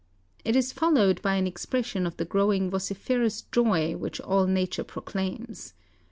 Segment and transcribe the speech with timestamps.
[0.43, 5.75] It is followed by an expression of the growing vociferous joy which all nature proclaims.